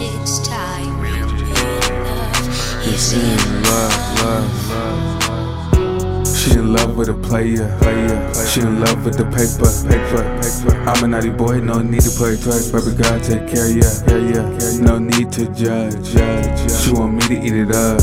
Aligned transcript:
it's 0.00 0.38
time. 0.46 1.04
He's 2.82 3.12
in 3.12 3.62
love, 3.62 4.22
love, 4.22 4.70
love 4.70 5.17
with 6.98 7.08
a 7.08 7.14
player. 7.14 7.70
player. 7.78 8.34
She 8.50 8.60
in 8.60 8.80
love 8.80 9.04
with 9.04 9.16
the 9.16 9.24
paper. 9.30 9.70
paper. 9.86 10.38
I'm 10.90 11.04
a 11.04 11.06
naughty 11.06 11.30
boy, 11.30 11.60
no 11.60 11.80
need 11.80 12.02
to 12.02 12.10
play 12.10 12.34
trust. 12.34 12.72
Baby 12.72 12.96
girl, 12.98 13.20
take 13.20 13.46
care 13.46 13.70
of 13.70 13.78
ya. 13.78 13.86
No 14.82 14.98
need 14.98 15.30
to 15.32 15.46
judge. 15.54 15.94
judge. 16.02 16.70
She 16.72 16.90
want 16.90 17.14
me 17.14 17.20
to 17.28 17.36
eat 17.38 17.54
it 17.54 17.70
up. 17.70 18.02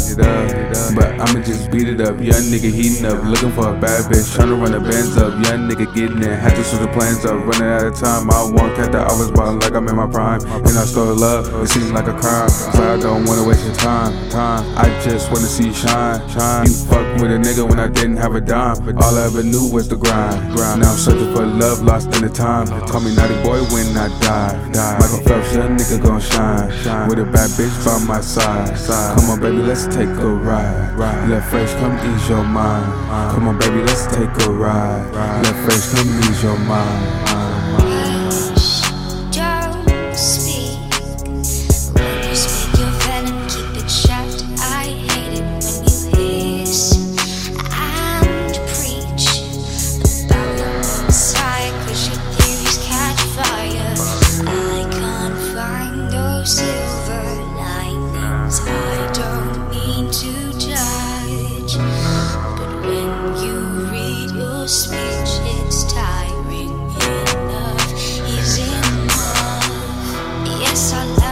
But 0.95 1.11
I'ma 1.19 1.43
just 1.43 1.71
beat 1.71 1.89
it 1.89 1.99
up. 1.99 2.15
Young 2.23 2.47
nigga 2.47 2.71
heating 2.71 3.05
up, 3.05 3.21
looking 3.25 3.51
for 3.51 3.75
a 3.75 3.77
bad 3.77 4.05
bitch. 4.07 4.31
Tryna 4.31 4.61
run 4.61 4.71
the 4.71 4.79
bands 4.79 5.17
up. 5.17 5.33
Young 5.43 5.67
nigga 5.67 5.93
getting 5.93 6.23
it. 6.23 6.39
Had 6.39 6.55
to 6.55 6.63
switch 6.63 6.79
the 6.79 6.87
plans 6.87 7.25
up. 7.25 7.35
Running 7.35 7.67
out 7.67 7.85
of 7.85 7.99
time. 7.99 8.31
I 8.31 8.43
want 8.47 8.75
cat 8.77 8.93
that 8.93 9.11
I 9.11 9.13
was 9.19 9.29
ballin' 9.31 9.59
like 9.59 9.73
I'm 9.73 9.87
in 9.89 9.95
my 9.95 10.07
prime. 10.07 10.39
And 10.45 10.77
I 10.77 10.85
stole 10.85 11.13
love. 11.15 11.51
It 11.63 11.67
seems 11.67 11.91
like 11.91 12.07
a 12.07 12.13
crime. 12.13 12.47
But 12.71 12.83
I 12.83 12.97
don't 12.97 13.25
wanna 13.25 13.43
waste 13.43 13.65
your 13.65 13.75
time. 13.75 14.13
Time. 14.29 14.63
I 14.77 14.87
just 15.03 15.31
wanna 15.31 15.47
see 15.47 15.67
you 15.67 15.73
shine. 15.73 16.21
Shine. 16.29 16.67
You 16.67 16.73
fuck 16.87 17.19
with 17.19 17.31
a 17.31 17.39
nigga 17.43 17.67
when 17.67 17.79
I 17.79 17.87
didn't 17.87 18.17
have 18.17 18.35
a 18.35 18.41
dime. 18.41 18.84
All 18.87 19.17
I 19.17 19.25
ever 19.25 19.41
knew 19.41 19.67
was 19.71 19.89
the 19.89 19.95
grind. 19.95 20.55
Grind. 20.55 20.81
Now 20.81 20.91
I'm 20.91 20.97
searching 20.97 21.33
for 21.33 21.45
love, 21.45 21.81
lost 21.81 22.13
in 22.15 22.21
the 22.21 22.29
time. 22.29 22.67
Call 22.87 23.01
me 23.01 23.15
naughty 23.15 23.33
boy 23.41 23.59
when 23.73 23.97
I 23.97 24.07
die. 24.21 24.53
Michael 24.99 25.21
Phelps, 25.25 25.53
young 25.55 25.75
nigga 25.75 26.03
gon' 26.03 26.21
shine. 26.21 26.71
shine. 26.83 27.09
With 27.09 27.19
a 27.19 27.25
bad 27.25 27.49
bitch 27.57 27.73
by 27.83 27.97
my 28.05 28.21
side. 28.21 28.77
Come 29.17 29.29
on, 29.31 29.39
baby, 29.39 29.57
let's 29.57 29.85
take 29.87 30.09
a 30.09 30.29
ride. 30.29 30.97
Let 31.29 31.43
fresh 31.49 31.73
come 31.73 31.97
ease 32.13 32.29
your 32.29 32.43
mind. 32.43 32.85
Uh. 33.09 33.33
Come 33.33 33.47
on, 33.47 33.57
baby, 33.57 33.81
let's 33.81 34.05
take 34.05 34.29
a 34.45 34.51
ride. 34.51 35.11
Let 35.43 35.55
fresh 35.65 35.89
come 35.93 36.07
ease 36.19 36.43
your 36.43 36.57
mind. 36.59 37.29
Uh. 37.29 37.44
I. 70.97 71.24